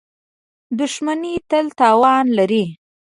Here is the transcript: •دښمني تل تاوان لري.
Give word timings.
•دښمني 0.79 1.33
تل 1.49 1.65
تاوان 1.79 2.25
لري. 2.37 2.65